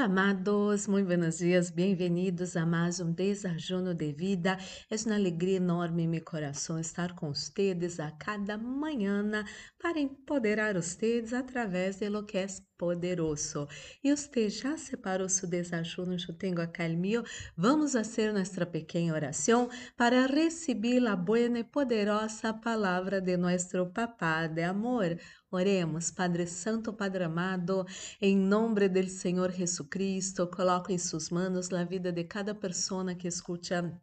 [0.00, 4.56] Olá, amados, muito buenos dias, bem-vindos a mais um Desajuno de Vida.
[4.90, 9.44] É uma alegria enorme em meu coração estar com vocês a cada manhã
[9.78, 12.46] para empoderar vocês através de lo que é
[12.78, 13.68] poderoso.
[14.02, 16.16] E você já separou seu desajuno?
[16.26, 17.22] Eu tenho acá o meu.
[17.54, 24.46] Vamos fazer nossa pequena oração para receber a boa e poderosa palavra de nosso Papá
[24.46, 25.18] de amor.
[25.52, 27.84] Oremos, Padre Santo, Padre amado,
[28.20, 33.26] em nome do Senhor Jesucristo, coloco em suas mãos a vida de cada pessoa que
[33.26, 34.00] escuta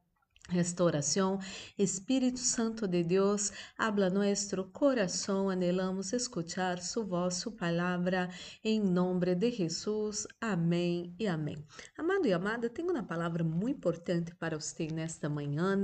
[0.48, 1.40] restauração.
[1.78, 8.30] Espírito Santo de Deus, habla nuestro coração, anelamos escuchar su voz, palavra,
[8.64, 10.28] em nome de Jesus.
[10.40, 11.58] Amém e amém.
[11.98, 15.78] Amado e amada, tenho uma palavra muito importante para você nesta manhã.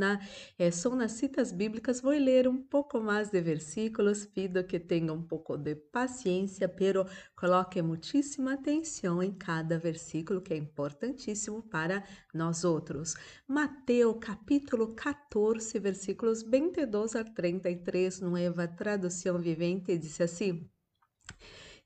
[0.57, 5.13] É, são nas citas bíblicas, vou ler um pouco mais de versículos, pido que tenha
[5.13, 12.03] um pouco de paciência, pero coloque muitíssima atenção em cada versículo, que é importantíssimo para
[12.33, 13.15] nós outros.
[13.47, 20.69] Mateus capítulo capítulo 14, versículos 22 a 33, Nova Tradução Vivente, diz assim: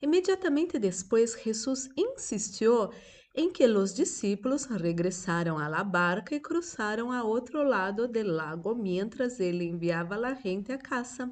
[0.01, 2.89] Imediatamente depois, Jesus insistiu
[3.35, 9.39] em que os discípulos regressaram à barca e cruzaram a outro lado do lago, mientras
[9.39, 11.29] ele enviava a gente a casa.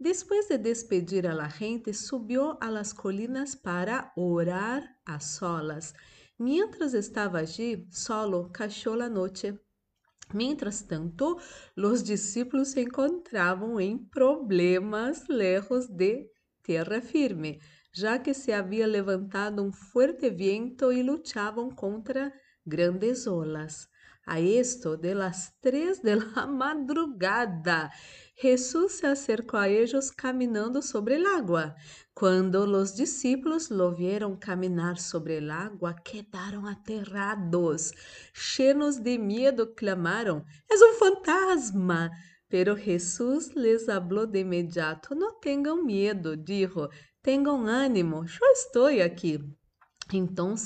[0.00, 5.92] Depois de despedir a la gente, subiu las colinas para orar a solas.
[6.38, 9.58] Mientras estava allí, solo, cachou a noite.
[10.32, 11.36] Mientras tanto,
[11.76, 16.30] os discípulos se encontravam em problemas lejos de
[16.62, 17.60] terra firme,
[17.92, 22.32] já que se havia levantado um forte viento e lutavam contra
[22.64, 23.88] grandes olas.
[24.24, 27.90] A esto de las três de la madrugada,
[28.40, 31.74] Jesús se acercou a ellos caminando sobre el agua.
[32.14, 37.92] Quando os discípulos lo vieron caminar sobre el agua, quedaram aterrados.
[38.32, 42.12] Cheios de medo, clamaram: És um fantasma!
[42.48, 46.88] Pero Jesús les habló de imediato: Não tenham medo, dijo:
[47.20, 49.40] Tenham ânimo, eu estou aqui.
[50.12, 50.56] Então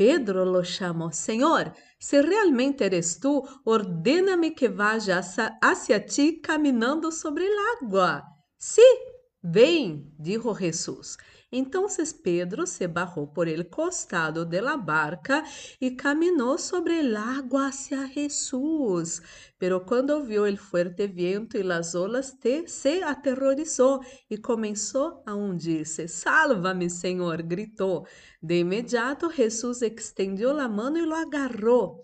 [0.00, 4.96] Pedro lo chamou: Senhor, se realmente eres tu, ordena-me que vá
[5.60, 8.22] hacia ti caminhando sobre a água.
[8.56, 8.80] Sí,
[9.42, 11.18] vem, dijo Jesus.
[11.52, 11.86] Então
[12.22, 15.42] Pedro se barrou por el costado de la barca
[15.80, 19.20] e caminhou sobre el agua hacia Jesus.
[19.58, 24.00] Pero quando viu el fuerte viento e las olas, te, se aterrorizou
[24.30, 26.06] e começou a hundir-se.
[26.06, 27.42] Salva-me, Senhor!
[27.42, 28.06] gritou.
[28.40, 32.00] De imediato, Jesus extendiu a mão e lo agarrou.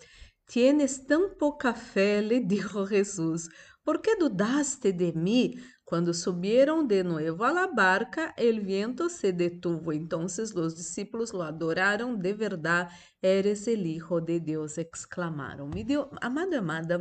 [0.49, 3.49] Tienes tão pouca fé, le dijo Jesus.
[3.85, 5.55] ¿Por que dudaste de mim?
[5.87, 9.93] Quando subieron de novo a la barca, el viento se detuvo.
[9.93, 12.89] Entonces los discípulos lo adoraron de verdad.
[13.23, 15.71] Eres el Hijo de Dios, exclamaron.
[15.71, 16.99] Me dio, amado, amada,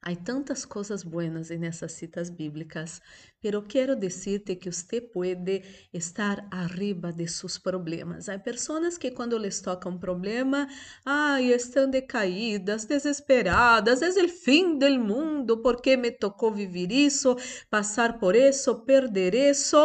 [0.00, 3.02] Há tantas coisas buenas nessas citas bíblicas,
[3.42, 8.28] pero quero dizer-te que você pode estar arriba de seus problemas.
[8.28, 10.68] Há pessoas que quando les toca um problema,
[11.04, 17.36] ai, estão decaídas, desesperadas, é o fim do mundo, porque me tocou viver isso,
[17.68, 19.76] passar por isso, perder isso.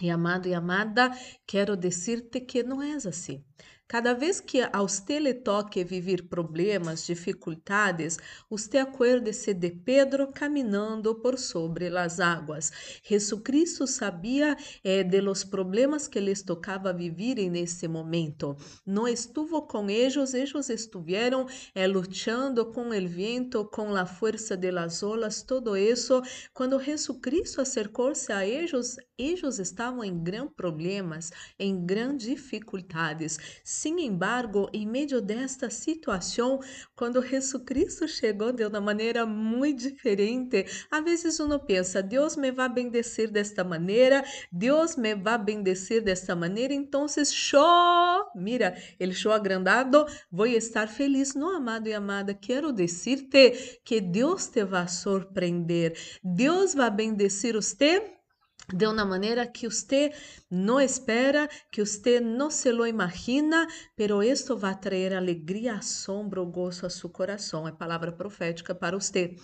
[0.00, 1.10] E amado e amada,
[1.46, 3.42] quero dizer-te que não é assim.
[3.88, 8.18] Cada vez que a você lhe toque viver problemas, dificuldades,
[8.50, 12.72] você acuerde-se de Pedro caminhando por sobre as águas.
[13.04, 18.56] Jesucristo sabia eh, de los problemas que lhes tocava viver nesse momento.
[18.84, 21.86] Não estuvo com eles, eles estiveram eh,
[22.74, 26.20] com o vento, com a força de las olas, todo isso.
[26.52, 33.38] Quando Jesucristo acercou-se a eles, eles estavam em grandes problemas, em grandes dificuldades.
[33.64, 36.60] Sin embargo, em meio desta situação,
[36.94, 42.68] quando Jesucristo chegou de uma maneira muito diferente, às vezes uno pensa, Deus me vai
[42.68, 50.04] bendecer desta maneira, Deus me vai bendecer desta maneira, então show, mira, ele show agrandado,
[50.30, 51.34] vou estar feliz.
[51.34, 58.15] Não, amado e amada, quero dizer-te que Deus te vai surpreender, Deus vai bendecer você
[58.72, 60.12] de uma maneira que você
[60.50, 66.86] não espera, que você não se lo imagina, pero esto vai trazer alegria, assombro, gozo
[66.86, 67.68] a seu coração.
[67.68, 69.36] É palavra profética para você.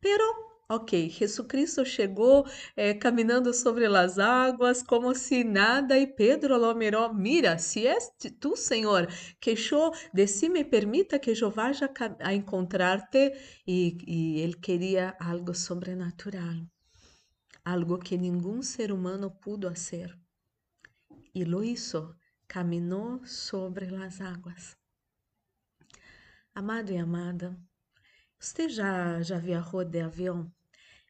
[0.00, 2.44] Pero Ok, Jesucristo chegou
[2.76, 8.10] eh, caminhando sobre as águas como se nada e Pedro lo mirou, mira, se és
[8.40, 9.06] tu, Senhor,
[9.40, 11.70] que eu, de si me permita que eu vá
[12.18, 13.32] a encontrar-te
[13.64, 16.75] e ele queria algo sobrenatural
[17.66, 20.16] algo que nenhum ser humano pudo fazer.
[21.34, 22.16] E lo hizo.
[22.46, 24.76] caminhou sobre as águas.
[26.54, 27.58] Amado e amada,
[28.38, 30.48] você já, já viajou de avião?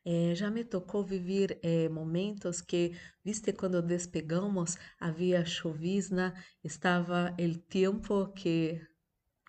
[0.02, 6.32] É, já me tocou viver é, momentos que, viste, quando despegamos, havia chovizna,
[6.64, 8.80] estava o tempo que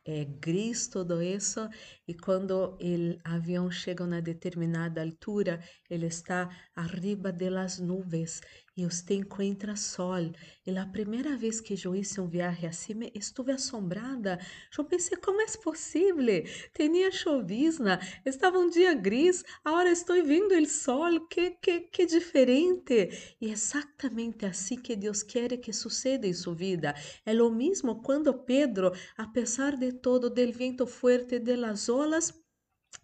[0.08, 1.68] é gris todo isso
[2.08, 2.78] e quando o
[3.26, 8.40] avião chega a uma determinada altura, ele está arriba das nuvens
[8.78, 10.32] e você encontra sol.
[10.66, 14.40] E a primeira vez que eu hice um viagem assim, estive assombrada.
[14.78, 16.44] Eu pensei, como é possível?
[16.74, 23.10] Tinha chovizna, estava um dia gris, agora estou vendo o sol, que, que, que diferente.
[23.42, 26.94] E é exatamente assim que Deus quer que suceda em sua vida.
[27.26, 32.32] É o mesmo quando Pedro, apesar de todo, del vento forte de las olas,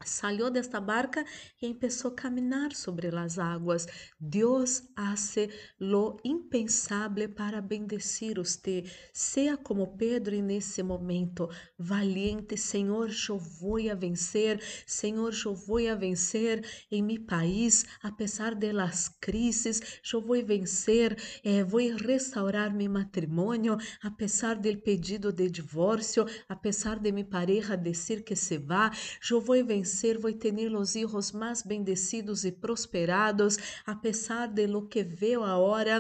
[0.06, 1.25] salió de esta barca
[1.59, 3.88] y empezó a caminar sobre las aguas.
[4.19, 8.85] Dios hace lo impensable para bendecir usted.
[9.12, 15.89] Sea como Pedro en ese momento, valiente, Senhor, eu vou a vencer, Senhor, eu vou
[15.89, 19.81] a vencer em mi país, apesar de las crises,
[20.12, 27.12] eu vou vencer, eh, vou restaurar mi matrimônio, apesar del pedido de divórcio, apesar de
[27.12, 28.91] mi pareja dizer que se vá,
[29.29, 34.67] eu vou vencer vencer, vou ter os hijos mais bendecidos e prosperados, a pesar de
[34.67, 35.97] lo que veo agora.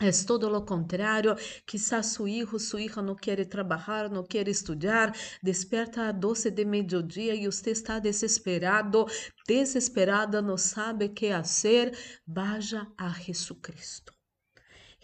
[0.00, 5.14] É todo lo contrario, quizás su hijo, su hija no quiere trabajar, no quiere estudiar,
[5.40, 9.06] desperta a 12 de mediodía y usted está desesperado,
[9.46, 11.96] desesperada, no sabe qué hacer,
[12.26, 14.12] vaya a Jesucristo.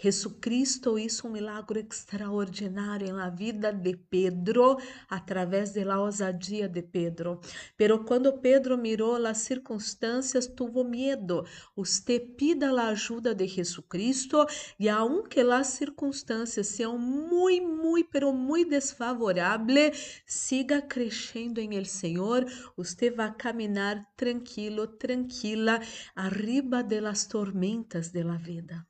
[0.01, 4.79] Jesucristo hizo um milagre extraordinário na vida de Pedro
[5.11, 7.41] através da ousadia de Pedro.
[7.77, 11.45] Pero quando Pedro mirou as circunstâncias, tuvo medo.
[11.75, 14.47] Usted pida a ajuda de Jesucristo
[14.79, 22.47] e aunque as circunstâncias sejam muito, muito, pero muito desfavoráveis, siga crescendo em el Senhor.
[22.77, 25.81] Usted vai caminhar tranquilo, tranquila,
[26.15, 28.88] arriba de las tormentas de la vida.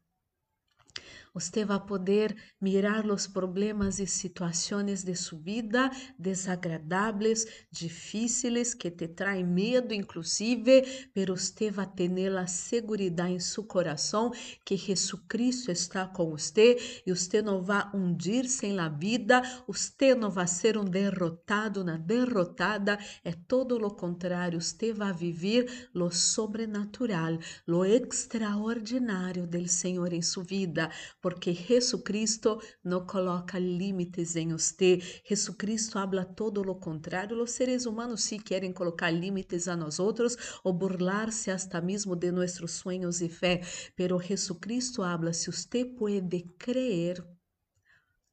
[1.39, 5.89] Você vai poder mirar os problemas e situações de sua vida
[6.19, 10.83] desagradáveis, difíceis, que te traem medo, inclusive,
[11.15, 14.33] pero você vai ter a segurança em seu coração
[14.65, 16.77] que Jesucristo está com você
[17.07, 21.97] e você não vai hundir-se em la vida, você não vai ser um derrotado, uma
[21.97, 30.23] derrotada, é todo o contrário, você vai viver lo sobrenatural, lo extraordinário do Senhor em
[30.23, 30.91] sua vida
[31.29, 34.99] porque Jesucristo não coloca limites em você.
[35.29, 37.43] Jesucristo habla todo lo contrário.
[37.43, 42.33] Os seres humanos sí querem colocar limites a nós outros ou burlar-se hasta mesmo de
[42.33, 43.61] nossos sonhos e fé,
[43.95, 47.23] pero Jesucristo habla se você pode crer,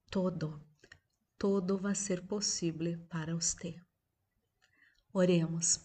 [0.10, 0.62] todo,
[1.38, 3.76] todo vai ser possível para você.
[5.12, 5.85] Oremos.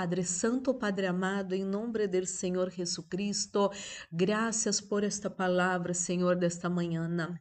[0.00, 3.70] Padre Santo, Padre amado, em nome do Senhor Jesucristo,
[4.10, 7.38] graças por esta palavra, Senhor, desta manhã.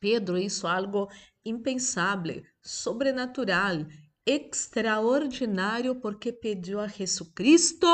[0.00, 1.10] Pedro hizo algo
[1.44, 3.84] impensável, sobrenatural,
[4.24, 7.86] extraordinário, porque pediu a Jesucristo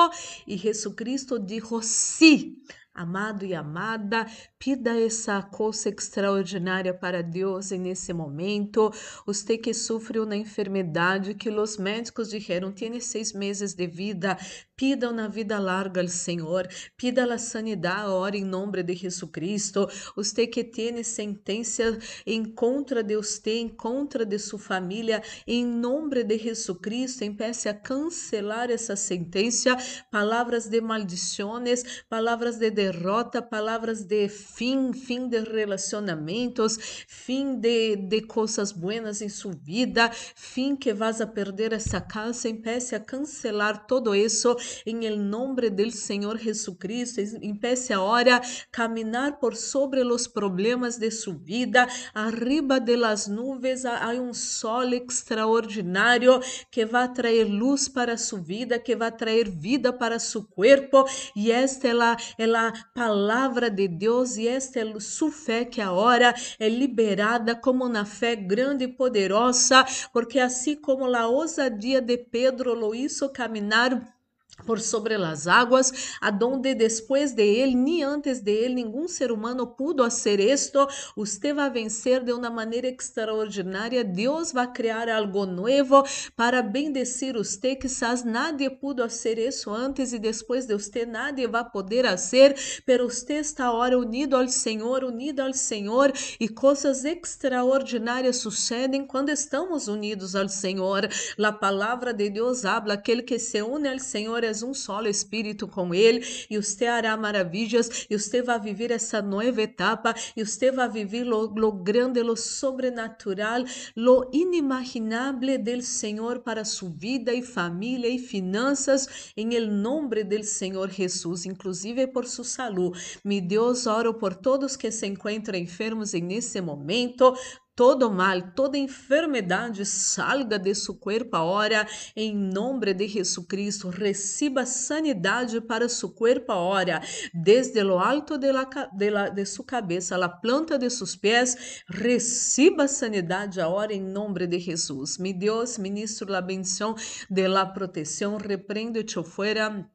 [0.47, 2.63] e Jesucristo dijo sí.
[2.95, 4.27] Amado e amada,
[4.59, 8.91] pida essa coisa extraordinária para Deus nesse momento.
[9.25, 14.37] Você que sofre uma enfermidade que os médicos disseram tem seis meses de vida,
[14.77, 19.89] pida uma vida larga ao Senhor, pida a sanidade ora em nome de Jesucristo.
[20.17, 26.25] Você que tem sentença em contra de você, em contra de sua família, em nome
[26.25, 29.77] de Jesucristo, empiece a cancelar essa sentença,
[30.11, 38.23] palavras de maldições, palavras de derrota, palavras de fim, fim de relacionamentos, fim de, de
[38.23, 43.87] coisas buenas em sua vida, fim que vas a perder essa casa, empiece a cancelar
[43.87, 48.41] todo isso em nome do Senhor Jesucristo, empiece agora
[48.73, 54.93] caminhar por sobre os problemas de sua vida, arriba de las nuvens há um sol
[54.95, 56.41] extraordinário
[56.71, 61.05] que vai trazer luz para sua vida, que vai trazer vida para seu corpo,
[61.37, 65.81] e esta é a, é a palavra de Deus e esta é sua fé que
[65.81, 72.17] agora é liberada como na fé grande e poderosa, porque assim como a ousadia de
[72.17, 74.18] Pedro lo hizo caminhar
[74.67, 79.77] por sobre las águas, adonde después de él, ni antes de él, ningún ser humano
[79.77, 80.89] pudo hacer esto.
[81.17, 84.05] Usted va a vencer de una manera extraordinaria.
[84.05, 87.79] Dios va a crear algo nuevo para bendecir usted.
[87.79, 92.57] Quizás nadie pudo hacer eso antes y después de usted nadie va a poder hacer,
[92.85, 99.33] pero usted está ahora unido al Señor, unido al Señor y cosas extraordinarias sucedem quando
[99.33, 101.09] estamos unidos ao Senhor.
[101.39, 105.69] A palavra de Deus habla: aquele que se une ao Senhor é um solo espírito
[105.69, 110.71] com Ele e você hará maravilhas e você vai viver essa nova etapa e você
[110.73, 113.65] vai viver lo, lo grande, lo sobrenatural,
[113.97, 120.45] lo inimaginável del Senhor para sua vida e família e finanças em el nome del
[120.45, 123.19] Senhor Jesus, inclusive por sua saúde.
[123.25, 127.35] Mi Deus, oro por todos que se encontram enfermos nesse momento,
[127.79, 133.89] todo mal, toda enfermidade salga de seu corpo agora, em nome de Jesucristo.
[133.89, 137.01] Receba sanidade para seu corpo agora,
[137.33, 141.85] desde lo alto de, la, de, la, de sua cabeça, a planta de seus pés.
[141.89, 145.17] Receba sanidade agora, em nome de Jesus.
[145.17, 146.97] Mi Deus, ministro la bendição
[147.31, 149.89] de la proteção, repreende-te fora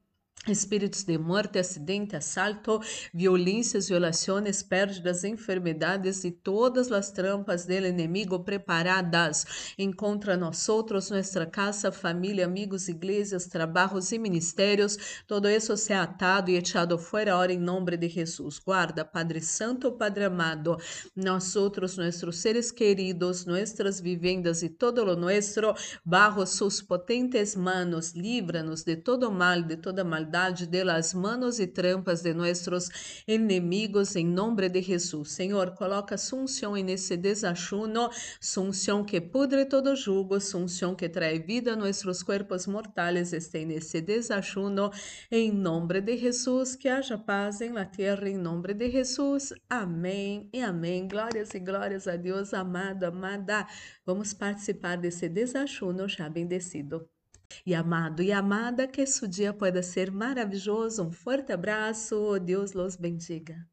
[0.48, 2.82] espíritos de muerte, acidente, assalto,
[3.14, 11.46] violências, violações, pérdidas, enfermidades e todas as trampas do inimigo preparadas contra nós outros, nossa
[11.46, 17.54] casa, família, amigos, igrejas, trabalhos e ministérios, todo isso se atado e echado fora ahora
[17.54, 18.60] em nome de Jesus.
[18.60, 20.78] Guarda, Padre Santo, Padre amado,
[21.16, 25.74] nós outros, nossos seres queridos, nossas vivendas e todo lo nuestro,
[26.04, 31.68] bajo suas potentes manos, livra-nos de todo mal, de toda maldade de las manos e
[31.68, 32.90] trampas de nuestros
[33.28, 35.32] enemigos em nome de Jesus.
[35.32, 38.10] Senhor, coloca sunção nesse desachuno,
[38.42, 44.02] sunção que pudre todo jugo, sunção que trae vida a nossos corpos mortais, este nesse
[44.02, 44.90] desachuno,
[45.30, 49.54] em nome de Jesus, que haja paz em la terra, em nome de Jesus.
[49.70, 51.08] Amém e amém.
[51.08, 53.68] Glórias e glórias a Deus, amado, amada.
[54.04, 57.08] Vamos participar desse desachuno já bendecido.
[57.66, 61.04] E amado e amada, que esse dia pode ser maravilhoso.
[61.04, 62.40] Um forte abraço.
[62.40, 63.73] Deus los bendiga.